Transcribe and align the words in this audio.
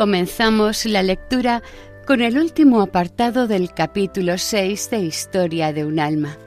Comenzamos 0.00 0.86
la 0.86 1.02
lectura 1.02 1.62
con 2.06 2.22
el 2.22 2.38
último 2.38 2.80
apartado 2.80 3.46
del 3.46 3.74
capítulo 3.74 4.38
6 4.38 4.88
de 4.88 5.00
Historia 5.00 5.74
de 5.74 5.84
un 5.84 6.00
alma. 6.00 6.38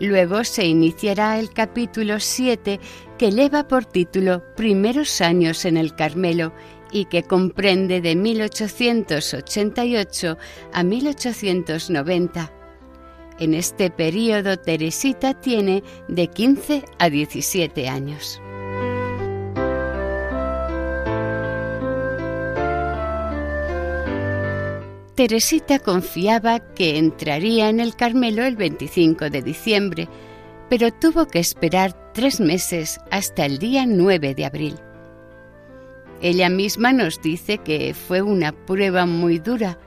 Luego 0.00 0.42
se 0.42 0.66
iniciará 0.66 1.38
el 1.38 1.52
capítulo 1.52 2.18
7 2.18 2.80
que 3.18 3.30
lleva 3.30 3.68
por 3.68 3.84
título 3.84 4.42
Primeros 4.56 5.20
años 5.20 5.64
en 5.64 5.76
el 5.76 5.94
Carmelo 5.94 6.52
y 6.90 7.04
que 7.04 7.22
comprende 7.22 8.00
de 8.00 8.16
1888 8.16 10.36
a 10.72 10.82
1890. 10.82 12.52
En 13.38 13.54
este 13.54 13.90
periodo 13.90 14.56
Teresita 14.56 15.40
tiene 15.40 15.84
de 16.08 16.26
15 16.26 16.84
a 16.98 17.10
17 17.10 17.88
años. 17.88 18.40
Teresita 25.14 25.78
confiaba 25.78 26.58
que 26.58 26.98
entraría 26.98 27.68
en 27.68 27.78
el 27.78 27.94
Carmelo 27.94 28.44
el 28.44 28.56
25 28.56 29.30
de 29.30 29.42
diciembre, 29.42 30.08
pero 30.68 30.92
tuvo 30.92 31.26
que 31.26 31.38
esperar 31.38 32.12
tres 32.12 32.40
meses 32.40 32.98
hasta 33.12 33.46
el 33.46 33.58
día 33.58 33.86
9 33.86 34.34
de 34.34 34.44
abril. 34.44 34.74
Ella 36.20 36.48
misma 36.48 36.92
nos 36.92 37.22
dice 37.22 37.58
que 37.58 37.94
fue 37.94 38.22
una 38.22 38.50
prueba 38.50 39.06
muy 39.06 39.38
dura, 39.38 39.78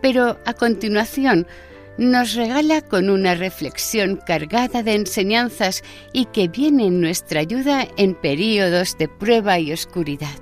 pero 0.00 0.38
a 0.44 0.54
continuación 0.54 1.48
nos 1.96 2.34
regala 2.34 2.80
con 2.80 3.10
una 3.10 3.34
reflexión 3.34 4.14
cargada 4.24 4.84
de 4.84 4.94
enseñanzas 4.94 5.82
y 6.12 6.26
que 6.26 6.46
viene 6.46 6.86
en 6.86 7.00
nuestra 7.00 7.40
ayuda 7.40 7.88
en 7.96 8.14
períodos 8.14 8.96
de 8.96 9.08
prueba 9.08 9.58
y 9.58 9.72
oscuridad. 9.72 10.38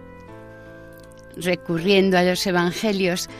Recurriendo 1.36 2.18
a 2.18 2.22
los 2.22 2.46
Evangelios, 2.46 3.30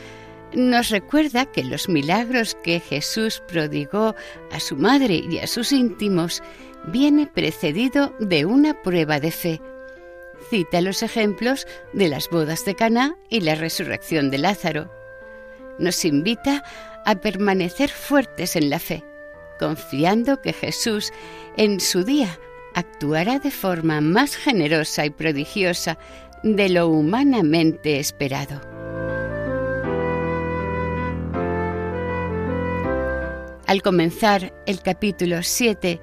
nos 0.53 0.89
recuerda 0.89 1.45
que 1.45 1.63
los 1.63 1.89
milagros 1.89 2.55
que 2.63 2.79
Jesús 2.79 3.43
prodigó 3.47 4.15
a 4.51 4.59
su 4.59 4.75
madre 4.75 5.15
y 5.29 5.39
a 5.39 5.47
sus 5.47 5.71
íntimos 5.71 6.41
viene 6.87 7.27
precedido 7.27 8.13
de 8.19 8.45
una 8.45 8.81
prueba 8.81 9.19
de 9.19 9.31
fe. 9.31 9.61
Cita 10.49 10.81
los 10.81 11.03
ejemplos 11.03 11.67
de 11.93 12.07
las 12.07 12.29
bodas 12.29 12.63
de 12.63 12.75
Caná 12.75 13.15
y 13.29 13.41
la 13.41 13.55
resurrección 13.55 14.31
de 14.31 14.37
Lázaro. 14.37 14.91
Nos 15.79 16.05
invita 16.05 16.63
a 17.05 17.15
permanecer 17.15 17.89
fuertes 17.89 18.55
en 18.55 18.69
la 18.69 18.79
fe, 18.79 19.03
confiando 19.59 20.41
que 20.41 20.53
Jesús 20.53 21.11
en 21.57 21.79
su 21.79 22.03
día 22.03 22.39
actuará 22.73 23.39
de 23.39 23.51
forma 23.51 23.99
más 24.01 24.35
generosa 24.35 25.05
y 25.05 25.09
prodigiosa 25.09 25.97
de 26.43 26.69
lo 26.69 26.87
humanamente 26.87 27.99
esperado. 27.99 28.76
Al 33.67 33.81
comenzar 33.81 34.53
el 34.65 34.81
capítulo 34.81 35.43
7, 35.43 35.99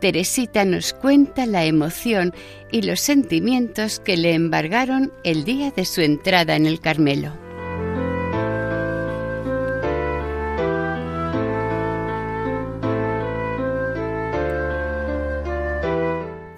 Teresita 0.00 0.66
nos 0.66 0.92
cuenta 0.92 1.46
la 1.46 1.64
emoción 1.64 2.34
y 2.70 2.82
los 2.82 3.00
sentimientos 3.00 4.00
que 4.00 4.18
le 4.18 4.34
embargaron 4.34 5.10
el 5.24 5.44
día 5.44 5.70
de 5.70 5.86
su 5.86 6.02
entrada 6.02 6.56
en 6.56 6.66
el 6.66 6.78
Carmelo. 6.78 7.32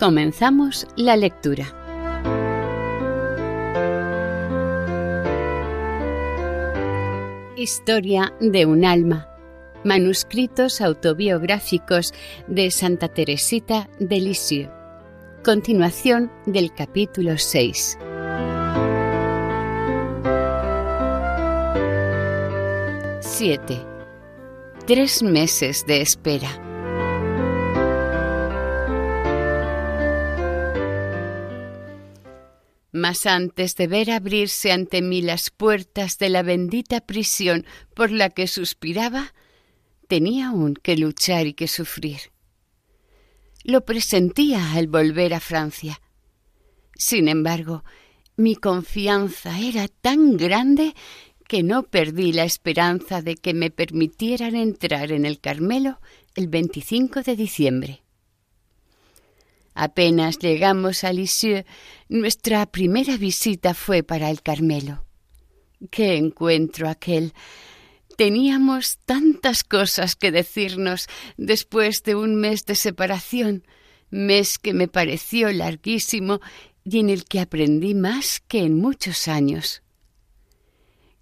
Comenzamos 0.01 0.89
la 0.97 1.17
lectura. 1.17 1.73
Historia 7.57 8.33
de 8.41 8.67
un 8.67 8.85
alma 8.85 9.38
Manuscritos 9.85 10.81
autobiográficos 10.81 12.13
de 12.49 12.73
Santa 12.73 13.07
Teresita 13.07 13.89
de 14.01 14.21
Lisieux. 14.21 14.71
Continuación 15.45 16.33
del 16.47 16.75
capítulo 16.75 17.39
6. 17.39 17.97
Siete. 23.21 23.79
Tres 24.85 25.23
meses 25.23 25.87
de 25.87 26.01
espera. 26.01 26.51
Mas 32.91 33.27
antes 33.27 33.77
de 33.77 33.87
ver 33.87 34.11
abrirse 34.11 34.73
ante 34.73 35.03
mí 35.03 35.23
las 35.23 35.51
puertas 35.51 36.19
de 36.19 36.31
la 36.31 36.43
bendita 36.43 37.01
prisión 37.01 37.65
por 37.95 38.11
la 38.11 38.29
que 38.29 38.49
suspiraba, 38.49 39.35
tenía 40.09 40.49
aún 40.49 40.75
que 40.75 40.97
luchar 40.97 41.47
y 41.47 41.55
que 41.55 41.69
sufrir. 41.69 42.33
Lo 43.63 43.85
presentía 43.85 44.73
al 44.73 44.89
volver 44.89 45.35
a 45.35 45.41
Francia. 45.41 46.01
Sin 46.97 47.29
embargo, 47.29 47.85
mi 48.37 48.57
confianza 48.57 49.59
era 49.61 49.87
tan 49.89 50.37
grande 50.37 50.95
que 51.47 51.63
no 51.63 51.85
perdí 51.85 52.33
la 52.33 52.45
esperanza 52.45 53.23
de 53.23 53.37
que 53.37 53.55
me 53.55 53.71
permitieran 53.71 54.55
entrar 54.55 55.13
en 55.13 55.25
el 55.25 55.41
Carmelo 55.41 56.01
el 56.35 56.49
25 56.49 57.23
de 57.23 57.37
diciembre. 57.37 58.03
Apenas 59.75 60.39
llegamos 60.39 61.05
a 61.05 61.13
Lisieux, 61.13 61.65
nuestra 62.09 62.67
primera 62.67 63.17
visita 63.17 63.75
fue 63.75 64.03
para 64.03 64.29
el 64.29 64.43
Carmelo. 64.43 65.05
¡Qué 65.91 66.17
encuentro 66.17 66.89
aquel! 66.89 67.33
Teníamos 68.19 68.99
tantas 69.05 69.63
cosas 69.63 70.17
que 70.17 70.33
decirnos 70.33 71.07
después 71.37 72.03
de 72.03 72.17
un 72.17 72.35
mes 72.35 72.67
de 72.67 72.75
separación, 72.75 73.65
mes 74.11 74.59
que 74.59 74.75
me 74.75 74.89
pareció 74.89 75.53
larguísimo 75.53 76.41
y 76.83 76.99
en 76.99 77.11
el 77.11 77.27
que 77.27 77.39
aprendí 77.39 77.95
más 77.95 78.43
que 78.49 78.65
en 78.65 78.77
muchos 78.77 79.29
años. 79.29 79.85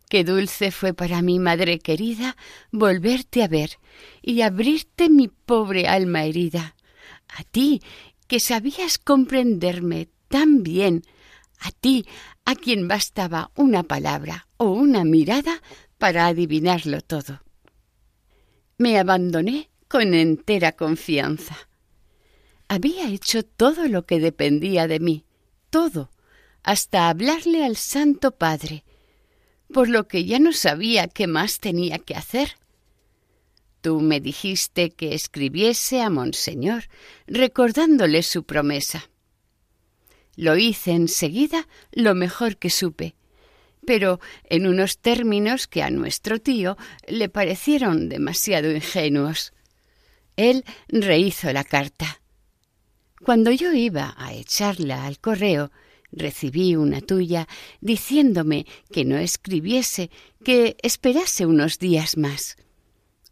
Qué 0.08 0.24
dulce 0.24 0.70
fue 0.70 0.94
para 0.94 1.20
mí, 1.20 1.38
madre 1.38 1.80
querida, 1.80 2.34
volverte 2.72 3.42
a 3.42 3.48
ver 3.48 3.78
y 4.22 4.40
abrirte 4.40 5.10
mi 5.10 5.28
pobre 5.28 5.88
alma 5.88 6.24
herida. 6.24 6.76
A 7.28 7.44
ti, 7.44 7.82
que 8.26 8.40
sabías 8.40 8.96
comprenderme 8.96 10.08
tan 10.28 10.62
bien, 10.62 11.02
a 11.60 11.72
ti, 11.72 12.06
a 12.46 12.54
quien 12.54 12.88
bastaba 12.88 13.50
una 13.54 13.82
palabra 13.82 14.48
o 14.56 14.70
una 14.70 15.04
mirada 15.04 15.60
para 15.98 16.26
adivinarlo 16.26 17.00
todo. 17.00 17.42
Me 18.78 18.98
abandoné 18.98 19.70
con 19.88 20.14
entera 20.14 20.72
confianza. 20.72 21.56
Había 22.68 23.08
hecho 23.08 23.44
todo 23.44 23.88
lo 23.88 24.04
que 24.04 24.18
dependía 24.18 24.88
de 24.88 25.00
mí, 25.00 25.24
todo, 25.70 26.10
hasta 26.62 27.08
hablarle 27.08 27.64
al 27.64 27.76
Santo 27.76 28.32
Padre, 28.32 28.84
por 29.72 29.88
lo 29.88 30.08
que 30.08 30.24
ya 30.24 30.38
no 30.38 30.52
sabía 30.52 31.08
qué 31.08 31.26
más 31.26 31.58
tenía 31.60 31.98
que 31.98 32.14
hacer. 32.14 32.56
tú 33.80 34.00
me 34.00 34.20
dijiste 34.20 34.90
que 34.90 35.14
escribiese 35.14 36.02
a 36.02 36.10
Monseñor, 36.10 36.88
recordándole 37.28 38.24
su 38.24 38.42
promesa. 38.42 39.10
Lo 40.34 40.56
hice 40.56 40.90
enseguida 40.90 41.68
lo 41.92 42.16
mejor 42.16 42.56
que 42.56 42.68
supe, 42.68 43.14
pero 43.86 44.20
en 44.44 44.66
unos 44.66 44.98
términos 44.98 45.66
que 45.66 45.82
a 45.82 45.90
nuestro 45.90 46.40
tío 46.40 46.76
le 47.06 47.28
parecieron 47.28 48.08
demasiado 48.08 48.70
ingenuos. 48.70 49.52
Él 50.36 50.64
rehizo 50.88 51.52
la 51.52 51.64
carta. 51.64 52.20
Cuando 53.24 53.50
yo 53.50 53.72
iba 53.72 54.14
a 54.18 54.34
echarla 54.34 55.06
al 55.06 55.18
correo, 55.18 55.70
recibí 56.12 56.76
una 56.76 57.00
tuya 57.00 57.48
diciéndome 57.80 58.66
que 58.92 59.04
no 59.04 59.16
escribiese, 59.16 60.10
que 60.44 60.76
esperase 60.82 61.46
unos 61.46 61.78
días 61.78 62.16
más. 62.16 62.56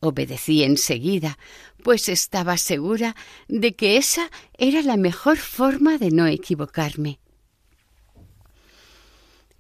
Obedecí 0.00 0.62
enseguida, 0.62 1.38
pues 1.82 2.08
estaba 2.08 2.56
segura 2.56 3.14
de 3.48 3.74
que 3.74 3.96
esa 3.96 4.30
era 4.58 4.82
la 4.82 4.96
mejor 4.96 5.36
forma 5.36 5.98
de 5.98 6.10
no 6.10 6.26
equivocarme. 6.26 7.20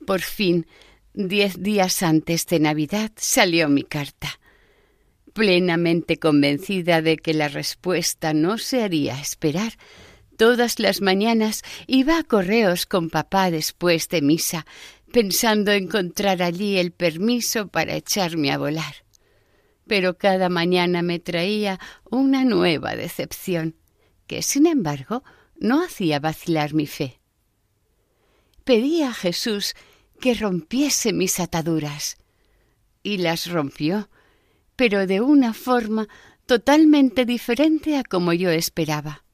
Por 0.06 0.20
fin, 0.20 0.66
diez 1.12 1.62
días 1.62 2.02
antes 2.02 2.46
de 2.46 2.60
Navidad, 2.60 3.12
salió 3.16 3.68
mi 3.68 3.82
carta, 3.82 4.40
plenamente 5.32 6.18
convencida 6.18 7.02
de 7.02 7.16
que 7.16 7.34
la 7.34 7.48
respuesta 7.48 8.34
no 8.34 8.58
se 8.58 8.82
haría 8.82 9.20
esperar. 9.20 9.72
Todas 10.36 10.78
las 10.78 11.00
mañanas 11.00 11.62
iba 11.86 12.18
a 12.18 12.24
correos 12.24 12.86
con 12.86 13.08
papá 13.08 13.50
después 13.50 14.08
de 14.08 14.20
misa, 14.22 14.66
pensando 15.12 15.72
encontrar 15.72 16.42
allí 16.42 16.78
el 16.78 16.92
permiso 16.92 17.68
para 17.68 17.94
echarme 17.94 18.50
a 18.50 18.58
volar 18.58 19.04
pero 19.86 20.16
cada 20.16 20.48
mañana 20.48 21.02
me 21.02 21.18
traía 21.18 21.78
una 22.10 22.44
nueva 22.44 22.96
decepción, 22.96 23.76
que 24.26 24.42
sin 24.42 24.66
embargo 24.66 25.22
no 25.56 25.82
hacía 25.82 26.20
vacilar 26.20 26.74
mi 26.74 26.86
fe. 26.86 27.20
Pedí 28.64 29.02
a 29.02 29.12
Jesús 29.12 29.74
que 30.20 30.34
rompiese 30.34 31.12
mis 31.12 31.40
ataduras, 31.40 32.16
y 33.02 33.18
las 33.18 33.50
rompió, 33.50 34.08
pero 34.76 35.06
de 35.06 35.20
una 35.20 35.54
forma 35.54 36.08
totalmente 36.46 37.24
diferente 37.24 37.96
a 37.96 38.04
como 38.04 38.32
yo 38.32 38.50
esperaba. 38.50 39.24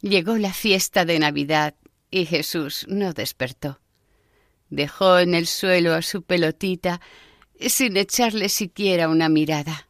Llegó 0.00 0.36
la 0.36 0.52
fiesta 0.52 1.04
de 1.04 1.18
Navidad 1.18 1.74
y 2.10 2.24
Jesús 2.24 2.86
no 2.88 3.12
despertó. 3.12 3.80
Dejó 4.70 5.18
en 5.18 5.34
el 5.34 5.46
suelo 5.46 5.94
a 5.94 6.02
su 6.02 6.22
pelotita 6.22 7.00
sin 7.58 7.96
echarle 7.96 8.48
siquiera 8.48 9.08
una 9.08 9.28
mirada. 9.28 9.88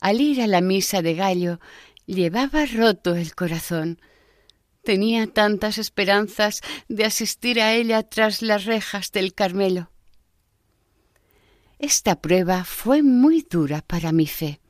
Al 0.00 0.20
ir 0.20 0.42
a 0.42 0.46
la 0.46 0.60
misa 0.60 1.00
de 1.00 1.14
gallo, 1.14 1.60
llevaba 2.06 2.66
roto 2.66 3.14
el 3.14 3.34
corazón. 3.34 4.00
Tenía 4.82 5.26
tantas 5.26 5.78
esperanzas 5.78 6.62
de 6.88 7.04
asistir 7.04 7.60
a 7.60 7.74
ella 7.74 8.02
tras 8.02 8.42
las 8.42 8.64
rejas 8.64 9.12
del 9.12 9.34
Carmelo. 9.34 9.90
Esta 11.78 12.20
prueba 12.20 12.64
fue 12.64 13.02
muy 13.02 13.46
dura 13.48 13.82
para 13.82 14.12
mi 14.12 14.26
fe. 14.26 14.60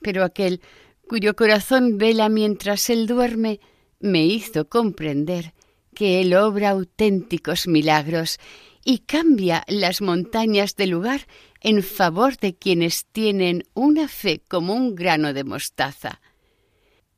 Pero 0.00 0.24
aquel 0.24 0.60
cuyo 1.08 1.34
corazón 1.36 1.98
vela 1.98 2.28
mientras 2.28 2.90
él 2.90 3.06
duerme 3.06 3.60
me 4.00 4.26
hizo 4.26 4.68
comprender 4.68 5.54
que 5.94 6.20
él 6.20 6.34
obra 6.34 6.70
auténticos 6.70 7.66
milagros 7.66 8.38
y 8.84 8.98
cambia 8.98 9.64
las 9.68 10.00
montañas 10.02 10.76
de 10.76 10.86
lugar 10.86 11.26
en 11.60 11.82
favor 11.82 12.36
de 12.36 12.54
quienes 12.54 13.06
tienen 13.06 13.64
una 13.74 14.06
fe 14.06 14.42
como 14.46 14.74
un 14.74 14.94
grano 14.94 15.32
de 15.32 15.44
mostaza, 15.44 16.20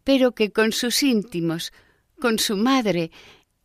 pero 0.09 0.33
que 0.33 0.53
con 0.53 0.73
sus 0.73 1.03
íntimos, 1.03 1.71
con 2.19 2.39
su 2.39 2.57
madre, 2.57 3.11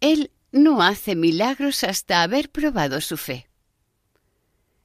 él 0.01 0.29
no 0.51 0.81
hace 0.81 1.15
milagros 1.15 1.85
hasta 1.85 2.21
haber 2.21 2.49
probado 2.49 2.99
su 2.99 3.15
fe. 3.15 3.47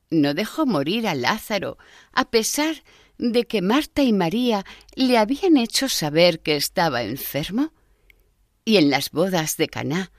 No 0.09 0.35
dejó 0.35 0.67
morir 0.67 1.09
a 1.09 1.17
Lázaro, 1.17 1.77
a 2.13 2.31
pesar 2.31 2.85
de 3.19 3.45
que 3.49 3.61
Marta 3.61 4.05
y 4.05 4.13
María 4.13 4.65
le 4.95 5.19
habían 5.19 5.57
hecho 5.57 5.89
saber 5.89 6.43
que 6.43 6.55
estaba 6.55 7.03
enfermo. 7.03 7.73
Y 8.65 8.77
en 8.77 8.89
las 8.89 9.11
bodas 9.11 9.57
de 9.57 9.67
Caná, 9.67 10.13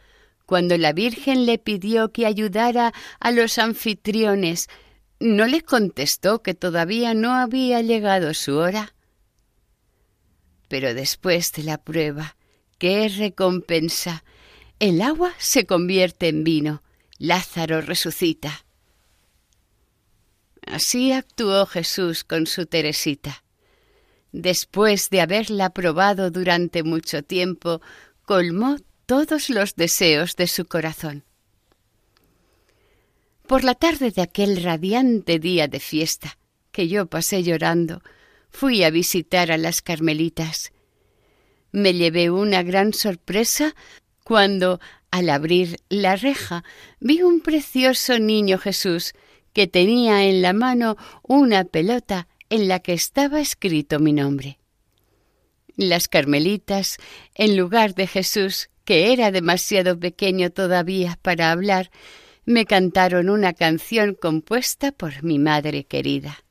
cuando 0.45 0.77
la 0.77 0.91
Virgen 0.91 1.45
le 1.45 1.57
pidió 1.57 2.11
que 2.11 2.25
ayudara 2.25 2.93
a 3.21 3.31
los 3.31 3.59
anfitriones, 3.59 4.67
¿no 5.21 5.47
le 5.47 5.61
contestó 5.61 6.43
que 6.43 6.53
todavía 6.53 7.13
no 7.13 7.33
había 7.33 7.81
llegado 7.81 8.33
su 8.33 8.57
hora? 8.57 8.93
Pero 10.69 10.93
después 10.93 11.51
de 11.51 11.63
la 11.63 11.77
prueba, 11.77 12.37
¿qué 12.77 13.09
recompensa? 13.09 14.23
El 14.79 15.01
agua 15.01 15.33
se 15.37 15.65
convierte 15.65 16.29
en 16.29 16.45
vino, 16.45 16.81
Lázaro 17.17 17.81
resucita. 17.81 18.65
Así 20.65 21.11
actuó 21.11 21.65
Jesús 21.65 22.23
con 22.23 22.47
su 22.47 22.65
Teresita. 22.65 23.43
Después 24.31 25.09
de 25.09 25.21
haberla 25.21 25.71
probado 25.71 26.29
durante 26.29 26.83
mucho 26.83 27.23
tiempo, 27.23 27.81
colmó 28.23 28.77
todos 29.07 29.49
los 29.49 29.75
deseos 29.75 30.35
de 30.35 30.47
su 30.47 30.65
corazón. 30.65 31.25
Por 33.47 33.63
la 33.63 33.73
tarde 33.73 34.11
de 34.11 34.21
aquel 34.21 34.61
radiante 34.61 35.39
día 35.39 35.67
de 35.67 35.79
fiesta, 35.79 36.37
que 36.71 36.87
yo 36.87 37.07
pasé 37.07 37.41
llorando, 37.41 38.03
fui 38.51 38.83
a 38.83 38.89
visitar 38.89 39.51
a 39.51 39.57
las 39.57 39.81
Carmelitas. 39.81 40.71
Me 41.71 41.93
llevé 41.93 42.29
una 42.29 42.63
gran 42.63 42.93
sorpresa 42.93 43.75
cuando, 44.23 44.79
al 45.11 45.29
abrir 45.29 45.77
la 45.89 46.15
reja, 46.15 46.63
vi 46.99 47.21
un 47.21 47.41
precioso 47.41 48.19
niño 48.19 48.57
Jesús 48.57 49.13
que 49.53 49.67
tenía 49.67 50.25
en 50.25 50.41
la 50.41 50.53
mano 50.53 50.97
una 51.23 51.63
pelota 51.63 52.27
en 52.49 52.67
la 52.67 52.79
que 52.79 52.93
estaba 52.93 53.39
escrito 53.39 53.99
mi 53.99 54.13
nombre. 54.13 54.59
Las 55.75 56.07
Carmelitas, 56.07 56.97
en 57.35 57.55
lugar 57.55 57.95
de 57.95 58.07
Jesús, 58.07 58.69
que 58.83 59.13
era 59.13 59.31
demasiado 59.31 59.99
pequeño 59.99 60.49
todavía 60.49 61.17
para 61.21 61.51
hablar, 61.51 61.91
me 62.45 62.65
cantaron 62.65 63.29
una 63.29 63.53
canción 63.53 64.15
compuesta 64.15 64.91
por 64.91 65.23
mi 65.23 65.39
madre 65.39 65.83
querida. 65.85 66.43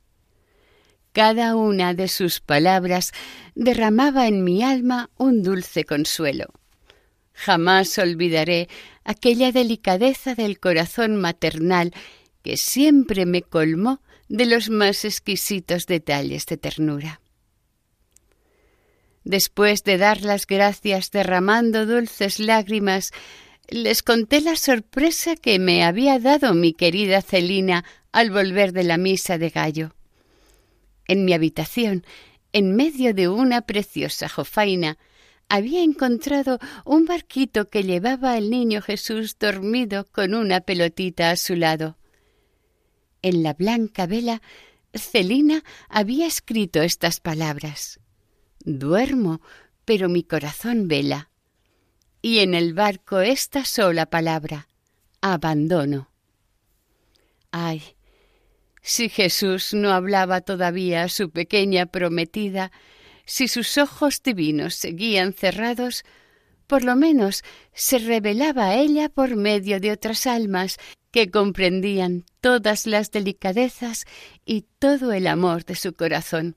Cada 1.12 1.56
una 1.56 1.94
de 1.94 2.08
sus 2.08 2.40
palabras 2.40 3.12
derramaba 3.54 4.28
en 4.28 4.44
mi 4.44 4.62
alma 4.62 5.10
un 5.16 5.42
dulce 5.42 5.84
consuelo. 5.84 6.46
Jamás 7.32 7.98
olvidaré 7.98 8.68
aquella 9.04 9.52
delicadeza 9.52 10.34
del 10.34 10.58
corazón 10.58 11.16
maternal 11.16 11.92
que 12.42 12.56
siempre 12.56 13.26
me 13.26 13.42
colmó 13.42 14.00
de 14.28 14.46
los 14.46 14.70
más 14.70 15.04
exquisitos 15.04 15.86
detalles 15.86 16.46
de 16.46 16.56
ternura. 16.56 17.20
Después 19.24 19.84
de 19.84 19.98
dar 19.98 20.22
las 20.22 20.46
gracias 20.46 21.10
derramando 21.10 21.86
dulces 21.86 22.38
lágrimas, 22.38 23.12
les 23.68 24.02
conté 24.02 24.40
la 24.40 24.56
sorpresa 24.56 25.36
que 25.36 25.58
me 25.58 25.84
había 25.84 26.18
dado 26.18 26.54
mi 26.54 26.72
querida 26.72 27.22
Celina 27.22 27.84
al 28.12 28.30
volver 28.30 28.72
de 28.72 28.84
la 28.84 28.96
misa 28.96 29.36
de 29.36 29.50
gallo. 29.50 29.94
En 31.08 31.24
mi 31.24 31.32
habitación, 31.32 32.04
en 32.52 32.76
medio 32.76 33.12
de 33.14 33.28
una 33.28 33.62
preciosa 33.62 34.28
jofaina, 34.28 34.98
había 35.48 35.82
encontrado 35.82 36.58
un 36.84 37.06
barquito 37.06 37.68
que 37.68 37.82
llevaba 37.82 38.34
al 38.34 38.50
niño 38.50 38.82
Jesús 38.82 39.38
dormido 39.38 40.06
con 40.12 40.34
una 40.34 40.60
pelotita 40.60 41.30
a 41.30 41.36
su 41.36 41.56
lado. 41.56 41.96
En 43.22 43.42
la 43.42 43.54
blanca 43.54 44.06
vela, 44.06 44.42
Celina 44.94 45.64
había 45.88 46.26
escrito 46.26 46.82
estas 46.82 47.20
palabras. 47.20 47.98
Duermo, 48.60 49.40
pero 49.84 50.08
mi 50.08 50.22
corazón 50.22 50.88
vela. 50.88 51.30
Y 52.20 52.40
en 52.40 52.54
el 52.54 52.74
barco 52.74 53.20
esta 53.20 53.64
sola 53.64 54.06
palabra, 54.06 54.68
abandono. 55.20 56.10
Ay, 57.50 57.82
si 58.82 59.08
Jesús 59.08 59.74
no 59.74 59.92
hablaba 59.92 60.40
todavía 60.40 61.04
a 61.04 61.08
su 61.08 61.30
pequeña 61.30 61.86
prometida, 61.86 62.72
si 63.24 63.48
sus 63.48 63.76
ojos 63.78 64.22
divinos 64.22 64.74
seguían 64.74 65.32
cerrados, 65.32 66.04
por 66.66 66.84
lo 66.84 66.96
menos 66.96 67.42
se 67.72 67.98
revelaba 67.98 68.68
a 68.68 68.74
ella 68.76 69.08
por 69.08 69.36
medio 69.36 69.80
de 69.80 69.92
otras 69.92 70.26
almas 70.26 70.76
que 71.10 71.30
comprendían 71.30 72.24
todas 72.40 72.86
las 72.86 73.10
delicadezas 73.10 74.04
y 74.44 74.66
todo 74.78 75.12
el 75.12 75.26
amor 75.26 75.64
de 75.64 75.74
su 75.74 75.94
corazón. 75.94 76.56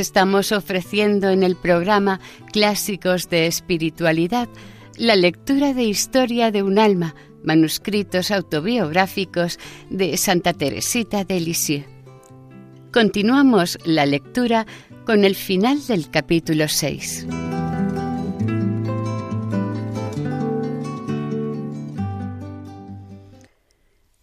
Estamos 0.00 0.50
ofreciendo 0.50 1.28
en 1.28 1.42
el 1.42 1.56
programa 1.56 2.20
Clásicos 2.54 3.28
de 3.28 3.46
Espiritualidad 3.46 4.48
la 4.96 5.14
lectura 5.14 5.74
de 5.74 5.82
Historia 5.82 6.50
de 6.50 6.62
un 6.62 6.78
alma, 6.78 7.14
manuscritos 7.44 8.30
autobiográficos 8.30 9.58
de 9.90 10.16
Santa 10.16 10.54
Teresita 10.54 11.24
de 11.24 11.40
Lisieux. 11.40 11.84
Continuamos 12.94 13.76
la 13.84 14.06
lectura 14.06 14.66
con 15.04 15.22
el 15.22 15.34
final 15.34 15.86
del 15.86 16.10
capítulo 16.10 16.66
6. 16.66 17.26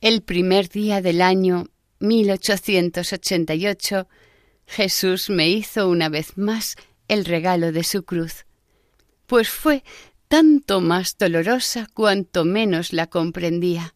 El 0.01 0.23
primer 0.23 0.69
día 0.69 1.03
del 1.03 1.21
año 1.21 1.67
1888 1.99 4.07
Jesús 4.67 5.29
me 5.29 5.49
hizo 5.49 5.89
una 5.89 6.09
vez 6.09 6.37
más 6.37 6.75
el 7.07 7.25
regalo 7.25 7.71
de 7.71 7.83
su 7.83 8.03
cruz, 8.03 8.45
pues 9.25 9.49
fue 9.49 9.83
tanto 10.27 10.81
más 10.81 11.17
dolorosa 11.17 11.87
cuanto 11.93 12.43
menos 12.45 12.93
la 12.93 13.07
comprendía. 13.07 13.95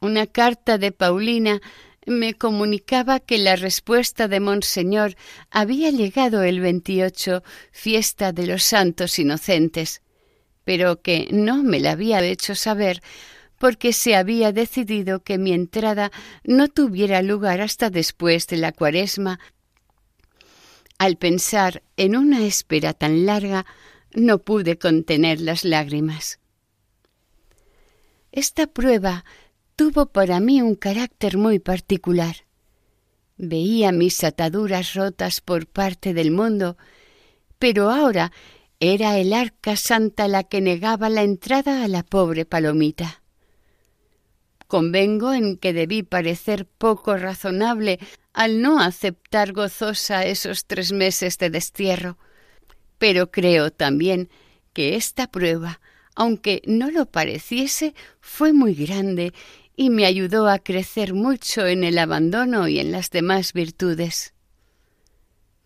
Una 0.00 0.26
carta 0.26 0.78
de 0.78 0.92
Paulina 0.92 1.60
me 2.06 2.34
comunicaba 2.34 3.20
que 3.20 3.38
la 3.38 3.56
respuesta 3.56 4.26
de 4.26 4.40
Monseñor 4.40 5.14
había 5.50 5.90
llegado 5.90 6.42
el 6.42 6.60
28, 6.60 7.42
fiesta 7.70 8.32
de 8.32 8.46
los 8.46 8.64
santos 8.64 9.18
inocentes, 9.18 10.02
pero 10.64 11.02
que 11.02 11.28
no 11.30 11.62
me 11.62 11.78
la 11.78 11.92
había 11.92 12.22
hecho 12.22 12.54
saber 12.54 13.02
porque 13.60 13.92
se 13.92 14.16
había 14.16 14.52
decidido 14.52 15.22
que 15.22 15.36
mi 15.36 15.52
entrada 15.52 16.10
no 16.44 16.68
tuviera 16.68 17.20
lugar 17.20 17.60
hasta 17.60 17.90
después 17.90 18.46
de 18.46 18.56
la 18.56 18.72
cuaresma. 18.72 19.38
Al 20.96 21.18
pensar 21.18 21.82
en 21.98 22.16
una 22.16 22.46
espera 22.46 22.94
tan 22.94 23.26
larga, 23.26 23.66
no 24.14 24.38
pude 24.38 24.78
contener 24.78 25.42
las 25.42 25.66
lágrimas. 25.66 26.40
Esta 28.32 28.66
prueba 28.66 29.26
tuvo 29.76 30.06
para 30.06 30.40
mí 30.40 30.62
un 30.62 30.74
carácter 30.74 31.36
muy 31.36 31.58
particular. 31.58 32.46
Veía 33.36 33.92
mis 33.92 34.24
ataduras 34.24 34.94
rotas 34.94 35.42
por 35.42 35.66
parte 35.66 36.14
del 36.14 36.30
mundo, 36.30 36.78
pero 37.58 37.90
ahora 37.90 38.32
era 38.78 39.18
el 39.18 39.34
arca 39.34 39.76
santa 39.76 40.28
la 40.28 40.44
que 40.44 40.62
negaba 40.62 41.10
la 41.10 41.24
entrada 41.24 41.84
a 41.84 41.88
la 41.88 42.02
pobre 42.02 42.46
palomita. 42.46 43.19
Convengo 44.70 45.32
en 45.32 45.56
que 45.56 45.72
debí 45.72 46.04
parecer 46.04 46.64
poco 46.64 47.16
razonable 47.16 47.98
al 48.32 48.62
no 48.62 48.78
aceptar 48.78 49.52
gozosa 49.52 50.24
esos 50.24 50.64
tres 50.64 50.92
meses 50.92 51.38
de 51.38 51.50
destierro, 51.50 52.18
pero 52.96 53.32
creo 53.32 53.72
también 53.72 54.30
que 54.72 54.94
esta 54.94 55.26
prueba, 55.26 55.80
aunque 56.14 56.62
no 56.66 56.88
lo 56.92 57.06
pareciese, 57.06 57.96
fue 58.20 58.52
muy 58.52 58.74
grande 58.76 59.34
y 59.74 59.90
me 59.90 60.06
ayudó 60.06 60.48
a 60.48 60.60
crecer 60.60 61.14
mucho 61.14 61.66
en 61.66 61.82
el 61.82 61.98
abandono 61.98 62.68
y 62.68 62.78
en 62.78 62.92
las 62.92 63.10
demás 63.10 63.52
virtudes. 63.52 64.34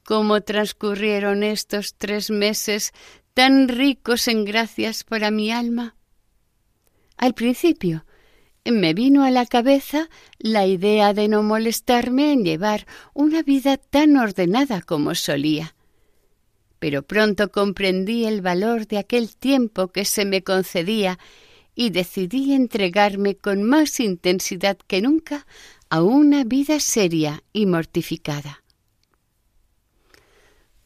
¿Cómo 0.02 0.40
transcurrieron 0.40 1.42
estos 1.42 1.94
tres 1.98 2.30
meses 2.30 2.94
tan 3.34 3.68
ricos 3.68 4.28
en 4.28 4.46
gracias 4.46 5.04
para 5.04 5.30
mi 5.30 5.50
alma? 5.50 5.94
Al 7.18 7.34
principio 7.34 8.06
me 8.72 8.94
vino 8.94 9.24
a 9.24 9.30
la 9.30 9.44
cabeza 9.44 10.08
la 10.38 10.66
idea 10.66 11.12
de 11.12 11.28
no 11.28 11.42
molestarme 11.42 12.32
en 12.32 12.44
llevar 12.44 12.86
una 13.12 13.42
vida 13.42 13.76
tan 13.76 14.16
ordenada 14.16 14.80
como 14.80 15.14
solía. 15.14 15.74
Pero 16.78 17.02
pronto 17.02 17.50
comprendí 17.50 18.24
el 18.24 18.40
valor 18.40 18.86
de 18.86 18.98
aquel 18.98 19.36
tiempo 19.36 19.88
que 19.88 20.06
se 20.06 20.24
me 20.24 20.42
concedía 20.42 21.18
y 21.74 21.90
decidí 21.90 22.54
entregarme 22.54 23.36
con 23.36 23.62
más 23.62 24.00
intensidad 24.00 24.78
que 24.86 25.02
nunca 25.02 25.46
a 25.90 26.02
una 26.02 26.44
vida 26.44 26.80
seria 26.80 27.42
y 27.52 27.66
mortificada. 27.66 28.62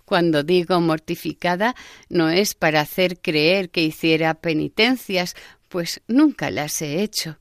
Cuando 0.04 0.42
digo 0.42 0.80
mortificada 0.80 1.76
no 2.08 2.30
es 2.30 2.54
para 2.54 2.80
hacer 2.80 3.20
creer 3.20 3.70
que 3.70 3.82
hiciera 3.82 4.34
penitencias, 4.34 5.36
pues 5.68 6.00
nunca 6.08 6.50
las 6.50 6.80
he 6.82 7.02
hecho 7.02 7.38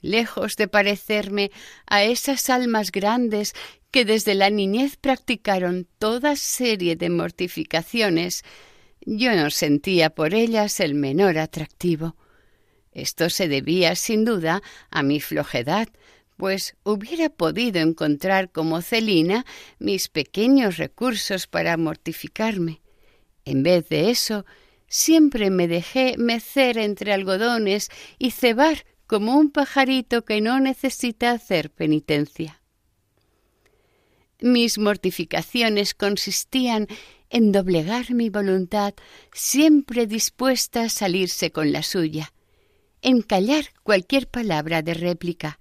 lejos 0.00 0.56
de 0.56 0.68
parecerme 0.68 1.50
a 1.86 2.04
esas 2.04 2.50
almas 2.50 2.92
grandes 2.92 3.54
que 3.90 4.04
desde 4.04 4.34
la 4.34 4.50
niñez 4.50 4.96
practicaron 4.96 5.86
toda 5.98 6.36
serie 6.36 6.96
de 6.96 7.10
mortificaciones, 7.10 8.44
yo 9.00 9.34
no 9.34 9.50
sentía 9.50 10.10
por 10.10 10.34
ellas 10.34 10.80
el 10.80 10.94
menor 10.94 11.38
atractivo. 11.38 12.16
Esto 12.92 13.30
se 13.30 13.48
debía, 13.48 13.94
sin 13.96 14.24
duda, 14.24 14.62
a 14.90 15.02
mi 15.02 15.20
flojedad, 15.20 15.88
pues 16.36 16.76
hubiera 16.84 17.28
podido 17.28 17.80
encontrar 17.80 18.50
como 18.50 18.82
Celina 18.82 19.44
mis 19.78 20.08
pequeños 20.08 20.76
recursos 20.76 21.46
para 21.46 21.76
mortificarme. 21.76 22.80
En 23.44 23.62
vez 23.62 23.88
de 23.88 24.10
eso, 24.10 24.44
siempre 24.86 25.50
me 25.50 25.68
dejé 25.68 26.16
mecer 26.18 26.78
entre 26.78 27.12
algodones 27.12 27.90
y 28.18 28.30
cebar 28.30 28.84
como 29.10 29.36
un 29.36 29.50
pajarito 29.50 30.24
que 30.24 30.40
no 30.40 30.60
necesita 30.60 31.32
hacer 31.32 31.72
penitencia. 31.72 32.62
Mis 34.40 34.78
mortificaciones 34.78 35.94
consistían 35.94 36.86
en 37.28 37.50
doblegar 37.50 38.12
mi 38.14 38.30
voluntad, 38.30 38.94
siempre 39.32 40.06
dispuesta 40.06 40.82
a 40.82 40.88
salirse 40.88 41.50
con 41.50 41.72
la 41.72 41.82
suya, 41.82 42.32
en 43.02 43.22
callar 43.22 43.64
cualquier 43.82 44.28
palabra 44.28 44.80
de 44.82 44.94
réplica, 44.94 45.58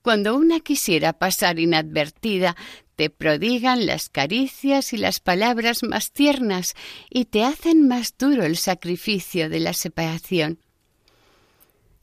Cuando 0.00 0.36
una 0.36 0.60
quisiera 0.60 1.12
pasar 1.12 1.58
inadvertida, 1.58 2.56
te 2.96 3.10
prodigan 3.10 3.86
las 3.86 4.08
caricias 4.08 4.92
y 4.92 4.96
las 4.96 5.20
palabras 5.20 5.82
más 5.82 6.12
tiernas 6.12 6.74
y 7.10 7.26
te 7.26 7.44
hacen 7.44 7.88
más 7.88 8.14
duro 8.16 8.44
el 8.44 8.56
sacrificio 8.56 9.48
de 9.48 9.60
la 9.60 9.72
separación. 9.72 10.58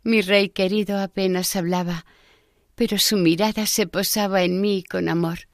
Mi 0.03 0.21
rey 0.21 0.49
querido 0.49 0.99
apenas 0.99 1.55
hablaba, 1.55 2.05
pero 2.75 2.97
su 2.97 3.17
mirada 3.17 3.65
se 3.65 3.87
posaba 3.87 4.43
en 4.43 4.59
mí 4.59 4.83
con 4.83 5.09
amor. 5.09 5.47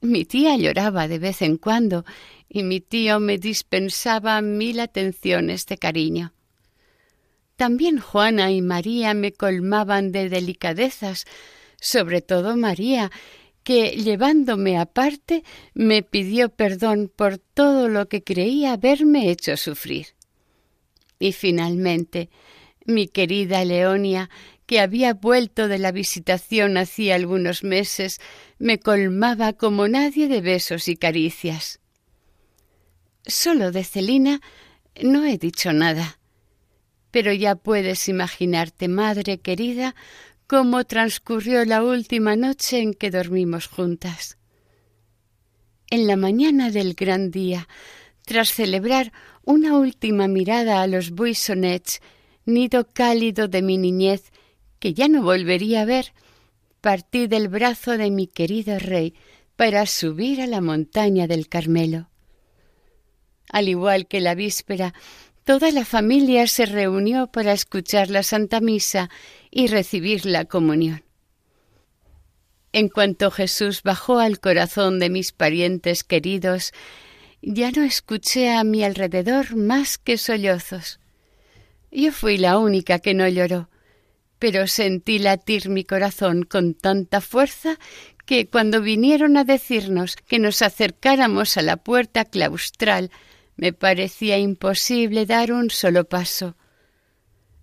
Mi 0.00 0.24
tía 0.24 0.56
lloraba 0.56 1.08
de 1.08 1.18
vez 1.18 1.42
en 1.42 1.56
cuando 1.56 2.04
y 2.48 2.62
mi 2.62 2.80
tío 2.80 3.20
me 3.20 3.38
dispensaba 3.38 4.40
mil 4.40 4.80
atenciones 4.80 5.66
de 5.66 5.78
cariño. 5.78 6.32
También 7.56 8.00
Juana 8.00 8.50
y 8.50 8.62
María 8.62 9.12
me 9.12 9.32
colmaban 9.32 10.12
de 10.12 10.30
delicadezas, 10.30 11.26
sobre 11.78 12.22
todo 12.22 12.56
María, 12.56 13.10
que, 13.62 13.90
llevándome 13.90 14.78
aparte, 14.78 15.44
me 15.74 16.02
pidió 16.02 16.48
perdón 16.48 17.12
por 17.14 17.38
todo 17.38 17.88
lo 17.88 18.08
que 18.08 18.22
creía 18.22 18.72
haberme 18.72 19.30
hecho 19.30 19.56
sufrir. 19.56 20.08
Y 21.18 21.32
finalmente, 21.32 22.30
mi 22.86 23.08
querida 23.08 23.64
Leonia, 23.64 24.30
que 24.66 24.80
había 24.80 25.14
vuelto 25.14 25.68
de 25.68 25.78
la 25.78 25.92
visitación 25.92 26.76
hacía 26.76 27.16
algunos 27.16 27.64
meses, 27.64 28.20
me 28.58 28.78
colmaba 28.78 29.52
como 29.52 29.88
nadie 29.88 30.28
de 30.28 30.40
besos 30.40 30.88
y 30.88 30.96
caricias. 30.96 31.80
Solo 33.26 33.72
de 33.72 33.84
Celina 33.84 34.40
no 35.02 35.26
he 35.26 35.38
dicho 35.38 35.72
nada. 35.72 36.18
Pero 37.10 37.32
ya 37.32 37.56
puedes 37.56 38.08
imaginarte, 38.08 38.86
madre 38.86 39.38
querida, 39.38 39.96
cómo 40.50 40.82
transcurrió 40.82 41.64
la 41.64 41.84
última 41.84 42.34
noche 42.34 42.80
en 42.80 42.92
que 42.92 43.12
dormimos 43.12 43.68
juntas. 43.68 44.36
En 45.90 46.08
la 46.08 46.16
mañana 46.16 46.72
del 46.72 46.94
gran 46.94 47.30
día, 47.30 47.68
tras 48.22 48.52
celebrar 48.52 49.12
una 49.44 49.78
última 49.78 50.26
mirada 50.26 50.82
a 50.82 50.88
los 50.88 51.12
buissonets, 51.12 52.00
nido 52.46 52.88
cálido 52.92 53.46
de 53.46 53.62
mi 53.62 53.78
niñez, 53.78 54.32
que 54.80 54.92
ya 54.92 55.06
no 55.06 55.22
volvería 55.22 55.82
a 55.82 55.84
ver, 55.84 56.14
partí 56.80 57.28
del 57.28 57.46
brazo 57.46 57.96
de 57.96 58.10
mi 58.10 58.26
querido 58.26 58.76
rey 58.80 59.14
para 59.54 59.86
subir 59.86 60.40
a 60.40 60.48
la 60.48 60.60
montaña 60.60 61.28
del 61.28 61.46
Carmelo. 61.46 62.08
Al 63.52 63.68
igual 63.68 64.08
que 64.08 64.20
la 64.20 64.34
víspera, 64.34 64.94
toda 65.50 65.72
la 65.72 65.84
familia 65.84 66.46
se 66.46 66.64
reunió 66.64 67.26
para 67.26 67.52
escuchar 67.52 68.08
la 68.08 68.22
Santa 68.22 68.60
Misa 68.60 69.10
y 69.50 69.66
recibir 69.66 70.24
la 70.24 70.44
comunión. 70.44 71.02
En 72.70 72.88
cuanto 72.88 73.32
Jesús 73.32 73.82
bajó 73.82 74.20
al 74.20 74.38
corazón 74.38 75.00
de 75.00 75.10
mis 75.10 75.32
parientes 75.32 76.04
queridos, 76.04 76.72
ya 77.42 77.72
no 77.72 77.82
escuché 77.82 78.52
a 78.52 78.62
mi 78.62 78.84
alrededor 78.84 79.56
más 79.56 79.98
que 79.98 80.18
sollozos. 80.18 81.00
Yo 81.90 82.12
fui 82.12 82.38
la 82.38 82.56
única 82.56 83.00
que 83.00 83.14
no 83.14 83.26
lloró, 83.26 83.70
pero 84.38 84.68
sentí 84.68 85.18
latir 85.18 85.68
mi 85.68 85.82
corazón 85.82 86.44
con 86.44 86.74
tanta 86.74 87.20
fuerza 87.20 87.76
que 88.24 88.46
cuando 88.46 88.82
vinieron 88.82 89.36
a 89.36 89.42
decirnos 89.42 90.14
que 90.14 90.38
nos 90.38 90.62
acercáramos 90.62 91.56
a 91.56 91.62
la 91.62 91.76
puerta 91.76 92.24
claustral, 92.24 93.10
me 93.56 93.72
parecía 93.72 94.38
imposible 94.38 95.26
dar 95.26 95.52
un 95.52 95.70
solo 95.70 96.04
paso. 96.04 96.56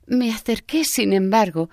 Me 0.06 0.32
acerqué, 0.32 0.86
sin 0.86 1.14
embargo, 1.14 1.70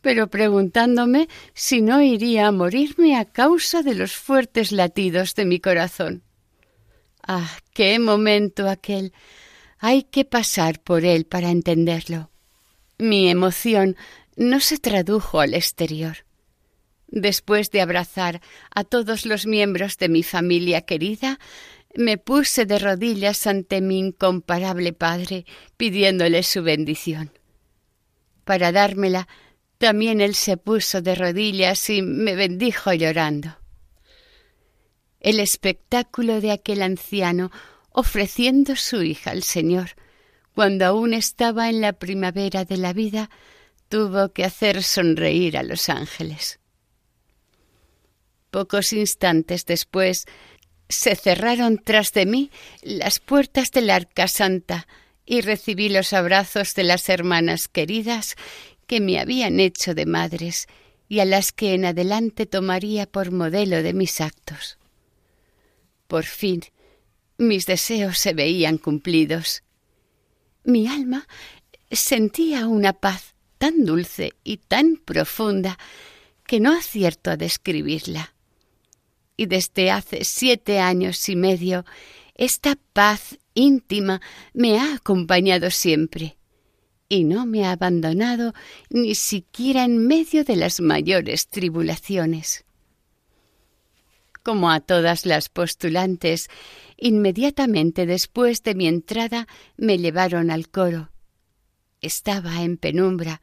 pero 0.00 0.28
preguntándome 0.28 1.28
si 1.52 1.82
no 1.82 2.00
iría 2.00 2.46
a 2.46 2.52
morirme 2.52 3.16
a 3.16 3.24
causa 3.24 3.82
de 3.82 3.94
los 3.94 4.14
fuertes 4.14 4.72
latidos 4.72 5.34
de 5.34 5.44
mi 5.44 5.58
corazón. 5.58 6.22
Ah, 7.26 7.50
qué 7.74 7.98
momento 7.98 8.68
aquel. 8.68 9.12
Hay 9.78 10.04
que 10.04 10.24
pasar 10.24 10.80
por 10.80 11.04
él 11.04 11.26
para 11.26 11.50
entenderlo. 11.50 12.30
Mi 12.98 13.28
emoción 13.28 13.96
no 14.36 14.60
se 14.60 14.78
tradujo 14.78 15.40
al 15.40 15.54
exterior. 15.54 16.18
Después 17.08 17.70
de 17.70 17.80
abrazar 17.80 18.40
a 18.74 18.84
todos 18.84 19.26
los 19.26 19.46
miembros 19.46 19.96
de 19.98 20.08
mi 20.08 20.22
familia 20.22 20.82
querida, 20.82 21.38
me 21.96 22.18
puse 22.18 22.66
de 22.66 22.78
rodillas 22.78 23.46
ante 23.46 23.80
mi 23.80 23.98
incomparable 23.98 24.92
Padre, 24.92 25.46
pidiéndole 25.76 26.42
su 26.42 26.62
bendición. 26.62 27.32
Para 28.44 28.72
dármela, 28.72 29.28
también 29.78 30.20
él 30.20 30.34
se 30.34 30.56
puso 30.56 31.02
de 31.02 31.14
rodillas 31.14 31.90
y 31.90 32.02
me 32.02 32.34
bendijo 32.34 32.92
llorando. 32.92 33.58
El 35.20 35.40
espectáculo 35.40 36.40
de 36.40 36.52
aquel 36.52 36.82
anciano 36.82 37.50
ofreciendo 37.90 38.76
su 38.76 39.02
hija 39.02 39.30
al 39.30 39.42
Señor, 39.42 39.90
cuando 40.54 40.84
aún 40.86 41.14
estaba 41.14 41.68
en 41.68 41.80
la 41.80 41.94
primavera 41.94 42.64
de 42.64 42.76
la 42.76 42.92
vida, 42.92 43.30
tuvo 43.88 44.32
que 44.32 44.44
hacer 44.44 44.82
sonreír 44.82 45.56
a 45.56 45.62
los 45.62 45.88
ángeles. 45.88 46.60
Pocos 48.50 48.92
instantes 48.92 49.66
después 49.66 50.24
se 50.88 51.16
cerraron 51.16 51.78
tras 51.78 52.12
de 52.12 52.26
mí 52.26 52.50
las 52.82 53.18
puertas 53.18 53.70
del 53.70 53.90
arca 53.90 54.28
santa 54.28 54.86
y 55.24 55.40
recibí 55.40 55.88
los 55.88 56.12
abrazos 56.12 56.74
de 56.74 56.84
las 56.84 57.08
hermanas 57.08 57.68
queridas 57.68 58.36
que 58.86 59.00
me 59.00 59.18
habían 59.18 59.58
hecho 59.58 59.94
de 59.94 60.06
madres 60.06 60.66
y 61.08 61.20
a 61.20 61.24
las 61.24 61.52
que 61.52 61.74
en 61.74 61.84
adelante 61.84 62.46
tomaría 62.46 63.06
por 63.06 63.32
modelo 63.32 63.82
de 63.82 63.92
mis 63.92 64.20
actos. 64.20 64.78
Por 66.06 66.24
fin 66.24 66.62
mis 67.38 67.66
deseos 67.66 68.18
se 68.18 68.32
veían 68.32 68.78
cumplidos. 68.78 69.62
Mi 70.64 70.86
alma 70.86 71.28
sentía 71.90 72.66
una 72.66 72.92
paz 72.92 73.34
tan 73.58 73.84
dulce 73.84 74.32
y 74.42 74.58
tan 74.58 74.96
profunda 74.96 75.78
que 76.46 76.60
no 76.60 76.72
acierto 76.72 77.30
a 77.30 77.36
describirla 77.36 78.35
y 79.36 79.46
desde 79.46 79.90
hace 79.90 80.24
siete 80.24 80.78
años 80.78 81.28
y 81.28 81.36
medio 81.36 81.84
esta 82.34 82.76
paz 82.92 83.38
íntima 83.54 84.20
me 84.52 84.78
ha 84.78 84.94
acompañado 84.94 85.70
siempre 85.70 86.36
y 87.08 87.24
no 87.24 87.46
me 87.46 87.64
ha 87.64 87.72
abandonado 87.72 88.52
ni 88.90 89.14
siquiera 89.14 89.84
en 89.84 90.06
medio 90.06 90.44
de 90.44 90.56
las 90.56 90.80
mayores 90.80 91.48
tribulaciones. 91.48 92.64
Como 94.42 94.70
a 94.70 94.80
todas 94.80 95.26
las 95.26 95.48
postulantes, 95.48 96.48
inmediatamente 96.96 98.06
después 98.06 98.62
de 98.62 98.74
mi 98.74 98.86
entrada 98.86 99.46
me 99.76 99.98
llevaron 99.98 100.50
al 100.50 100.68
coro. 100.68 101.10
Estaba 102.00 102.62
en 102.62 102.76
penumbra, 102.76 103.40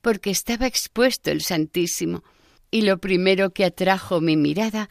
porque 0.00 0.30
estaba 0.30 0.66
expuesto 0.66 1.30
el 1.30 1.42
Santísimo, 1.42 2.22
y 2.70 2.82
lo 2.82 2.98
primero 2.98 3.50
que 3.50 3.64
atrajo 3.64 4.20
mi 4.20 4.36
mirada 4.36 4.88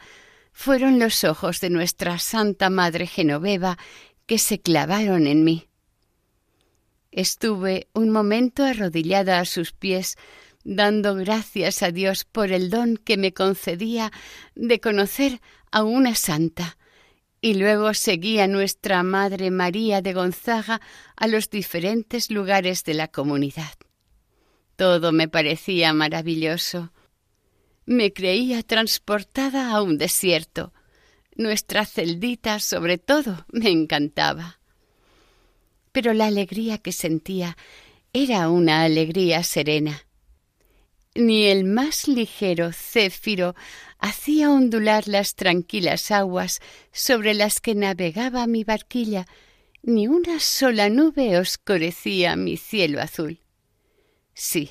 fueron 0.56 0.98
los 0.98 1.22
ojos 1.22 1.60
de 1.60 1.68
nuestra 1.68 2.18
Santa 2.18 2.70
Madre 2.70 3.06
Genoveva 3.06 3.76
que 4.24 4.38
se 4.38 4.58
clavaron 4.58 5.26
en 5.26 5.44
mí. 5.44 5.68
Estuve 7.12 7.88
un 7.92 8.08
momento 8.08 8.64
arrodillada 8.64 9.38
a 9.38 9.44
sus 9.44 9.72
pies, 9.72 10.16
dando 10.64 11.14
gracias 11.14 11.82
a 11.82 11.90
Dios 11.90 12.24
por 12.24 12.52
el 12.52 12.70
don 12.70 12.96
que 12.96 13.18
me 13.18 13.34
concedía 13.34 14.10
de 14.54 14.80
conocer 14.80 15.42
a 15.70 15.84
una 15.84 16.14
santa, 16.14 16.78
y 17.42 17.52
luego 17.52 17.92
seguí 17.92 18.40
a 18.40 18.48
nuestra 18.48 19.02
Madre 19.02 19.50
María 19.50 20.00
de 20.00 20.14
Gonzaga 20.14 20.80
a 21.16 21.26
los 21.26 21.50
diferentes 21.50 22.30
lugares 22.30 22.82
de 22.82 22.94
la 22.94 23.08
comunidad. 23.08 23.74
Todo 24.76 25.12
me 25.12 25.28
parecía 25.28 25.92
maravilloso. 25.92 26.92
Me 27.86 28.12
creía 28.12 28.62
transportada 28.62 29.70
a 29.70 29.80
un 29.80 29.96
desierto. 29.96 30.72
Nuestra 31.34 31.86
celdita, 31.86 32.60
sobre 32.60 32.98
todo, 32.98 33.46
me 33.52 33.70
encantaba. 33.70 34.58
pero 35.96 36.12
la 36.12 36.26
alegría 36.26 36.76
que 36.76 36.92
sentía 36.92 37.56
era 38.12 38.50
una 38.50 38.82
alegría 38.82 39.42
serena. 39.42 40.06
Ni 41.14 41.46
el 41.46 41.64
más 41.64 42.06
ligero 42.06 42.70
céfiro 42.74 43.54
hacía 43.98 44.50
ondular 44.50 45.08
las 45.08 45.34
tranquilas 45.36 46.10
aguas 46.10 46.60
sobre 46.92 47.32
las 47.32 47.62
que 47.62 47.74
navegaba 47.74 48.46
mi 48.46 48.62
barquilla, 48.62 49.24
ni 49.82 50.06
una 50.06 50.38
sola 50.38 50.90
nube 50.90 51.38
oscurecía 51.38 52.36
mi 52.36 52.58
cielo 52.58 53.00
azul. 53.00 53.40
Sí, 54.34 54.68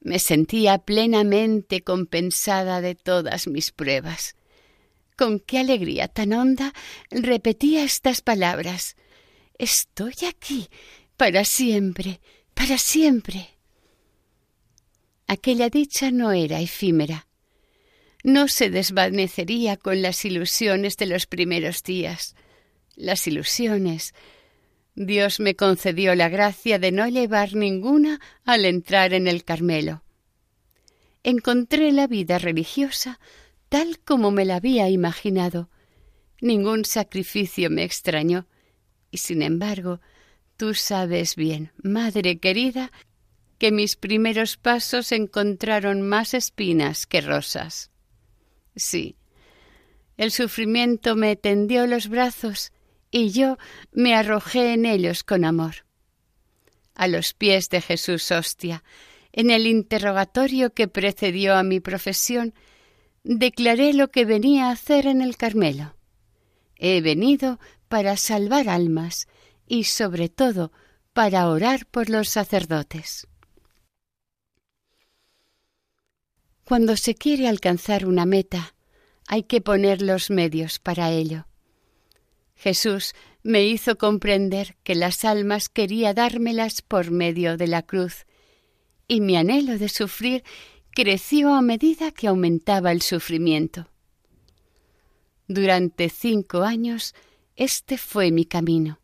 me 0.00 0.18
sentía 0.18 0.78
plenamente 0.78 1.82
compensada 1.82 2.80
de 2.80 2.94
todas 2.94 3.46
mis 3.46 3.72
pruebas. 3.72 4.36
Con 5.16 5.40
qué 5.40 5.58
alegría 5.58 6.08
tan 6.08 6.32
honda 6.32 6.72
repetía 7.10 7.84
estas 7.84 8.20
palabras. 8.20 8.96
Estoy 9.58 10.14
aquí, 10.28 10.68
para 11.16 11.44
siempre, 11.44 12.20
para 12.54 12.78
siempre. 12.78 13.48
Aquella 15.26 15.68
dicha 15.68 16.10
no 16.10 16.32
era 16.32 16.60
efímera. 16.60 17.26
No 18.24 18.48
se 18.48 18.70
desvanecería 18.70 19.76
con 19.76 20.02
las 20.02 20.24
ilusiones 20.24 20.96
de 20.96 21.06
los 21.06 21.26
primeros 21.26 21.82
días. 21.82 22.34
Las 22.96 23.26
ilusiones. 23.26 24.14
Dios 25.00 25.38
me 25.38 25.54
concedió 25.54 26.16
la 26.16 26.28
gracia 26.28 26.80
de 26.80 26.90
no 26.90 27.06
llevar 27.06 27.54
ninguna 27.54 28.20
al 28.44 28.64
entrar 28.64 29.14
en 29.14 29.28
el 29.28 29.44
Carmelo. 29.44 30.02
Encontré 31.22 31.92
la 31.92 32.08
vida 32.08 32.38
religiosa 32.38 33.20
tal 33.68 34.00
como 34.00 34.32
me 34.32 34.44
la 34.44 34.56
había 34.56 34.88
imaginado. 34.88 35.70
Ningún 36.40 36.84
sacrificio 36.84 37.70
me 37.70 37.84
extrañó. 37.84 38.48
Y 39.12 39.18
sin 39.18 39.42
embargo, 39.42 40.00
tú 40.56 40.74
sabes 40.74 41.36
bien, 41.36 41.70
madre 41.80 42.40
querida, 42.40 42.90
que 43.58 43.70
mis 43.70 43.94
primeros 43.94 44.56
pasos 44.56 45.12
encontraron 45.12 46.02
más 46.02 46.34
espinas 46.34 47.06
que 47.06 47.20
rosas. 47.20 47.92
Sí, 48.74 49.14
el 50.16 50.32
sufrimiento 50.32 51.14
me 51.14 51.36
tendió 51.36 51.86
los 51.86 52.08
brazos 52.08 52.72
y 53.10 53.30
yo 53.30 53.58
me 53.92 54.14
arrojé 54.14 54.72
en 54.72 54.86
ellos 54.86 55.24
con 55.24 55.44
amor. 55.44 55.86
A 56.94 57.08
los 57.08 57.32
pies 57.32 57.68
de 57.70 57.80
Jesús 57.80 58.30
hostia, 58.30 58.82
en 59.32 59.50
el 59.50 59.66
interrogatorio 59.66 60.72
que 60.74 60.88
precedió 60.88 61.54
a 61.54 61.62
mi 61.62 61.80
profesión, 61.80 62.54
declaré 63.22 63.92
lo 63.92 64.10
que 64.10 64.24
venía 64.24 64.68
a 64.68 64.72
hacer 64.72 65.06
en 65.06 65.22
el 65.22 65.36
Carmelo. 65.36 65.94
He 66.76 67.00
venido 67.00 67.58
para 67.88 68.16
salvar 68.16 68.68
almas 68.68 69.28
y 69.66 69.84
sobre 69.84 70.28
todo 70.28 70.72
para 71.12 71.48
orar 71.48 71.86
por 71.86 72.10
los 72.10 72.28
sacerdotes. 72.28 73.26
Cuando 76.64 76.96
se 76.96 77.14
quiere 77.14 77.48
alcanzar 77.48 78.06
una 78.06 78.26
meta, 78.26 78.74
hay 79.26 79.42
que 79.42 79.60
poner 79.60 80.02
los 80.02 80.30
medios 80.30 80.78
para 80.78 81.10
ello. 81.10 81.46
Jesús 82.58 83.14
me 83.44 83.64
hizo 83.64 83.96
comprender 83.96 84.76
que 84.82 84.96
las 84.96 85.24
almas 85.24 85.68
quería 85.68 86.12
dármelas 86.12 86.82
por 86.82 87.12
medio 87.12 87.56
de 87.56 87.68
la 87.68 87.82
cruz, 87.82 88.26
y 89.06 89.20
mi 89.20 89.36
anhelo 89.36 89.78
de 89.78 89.88
sufrir 89.88 90.42
creció 90.90 91.54
a 91.54 91.62
medida 91.62 92.10
que 92.10 92.26
aumentaba 92.26 92.90
el 92.90 93.00
sufrimiento. 93.00 93.88
Durante 95.46 96.08
cinco 96.08 96.62
años 96.62 97.14
este 97.54 97.96
fue 97.96 98.32
mi 98.32 98.44
camino. 98.44 98.98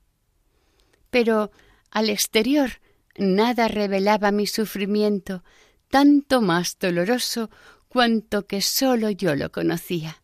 Pero 1.11 1.53
al 1.91 2.11
exterior 2.11 2.81
nada 3.17 3.69
revelaba 3.69 4.33
mi 4.33 4.49
sufrimiento, 4.49 5.45
tanto 5.89 6.41
más 6.41 6.77
doloroso 6.81 7.51
cuanto 7.87 8.49
que 8.49 8.61
sólo 8.61 9.11
yo 9.11 9.37
lo 9.37 9.53
conocía. 9.53 10.24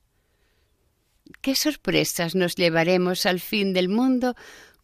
¿Qué 1.41 1.55
sorpresas 1.55 2.35
nos 2.35 2.55
llevaremos 2.55 3.25
al 3.25 3.41
fin 3.41 3.73
del 3.73 3.89
mundo 3.89 4.35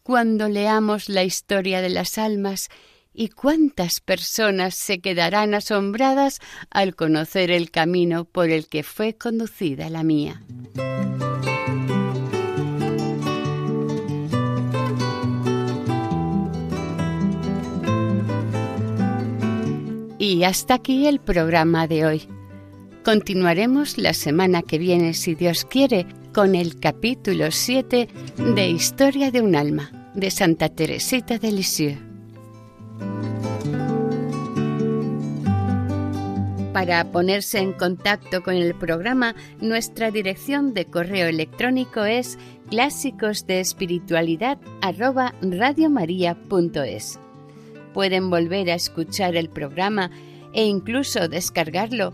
cuando 0.01 0.47
leamos 0.49 1.09
la 1.09 1.23
historia 1.23 1.81
de 1.81 1.89
las 1.89 2.17
almas 2.17 2.69
y 3.13 3.29
cuántas 3.29 3.99
personas 3.99 4.75
se 4.75 4.99
quedarán 4.99 5.53
asombradas 5.53 6.39
al 6.71 6.95
conocer 6.95 7.51
el 7.51 7.71
camino 7.71 8.25
por 8.25 8.49
el 8.49 8.67
que 8.67 8.83
fue 8.83 9.15
conducida 9.15 9.89
la 9.89 10.03
mía? 10.03 10.41
Y 20.19 20.43
hasta 20.43 20.73
aquí 20.75 21.07
el 21.07 21.19
programa 21.19 21.87
de 21.87 22.05
hoy. 22.05 22.27
Continuaremos 23.03 23.97
la 23.97 24.13
semana 24.13 24.61
que 24.63 24.77
viene, 24.77 25.13
si 25.13 25.35
Dios 25.35 25.63
quiere, 25.63 26.05
con 26.37 26.53
el 26.53 26.79
capítulo 26.79 27.49
7 27.49 28.07
de 28.53 28.69
Historia 28.69 29.31
de 29.31 29.41
un 29.41 29.55
alma, 29.55 30.11
de 30.13 30.29
Santa 30.29 30.69
Teresita 30.69 31.39
de 31.39 31.51
Lisieux. 31.51 31.97
Para 36.73 37.11
ponerse 37.11 37.57
en 37.57 37.73
contacto 37.73 38.43
con 38.43 38.53
el 38.53 38.75
programa, 38.75 39.33
nuestra 39.61 40.11
dirección 40.11 40.75
de 40.75 40.85
correo 40.85 41.27
electrónico 41.27 42.05
es 42.05 42.37
clásicos 42.69 43.47
pueden 47.95 48.29
volver 48.29 48.69
a 48.69 48.75
escuchar 48.75 49.35
el 49.35 49.49
programa 49.49 50.11
e 50.53 50.65
incluso 50.65 51.27
descargarlo 51.27 52.13